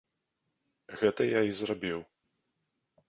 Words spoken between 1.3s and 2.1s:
я і зрабіў.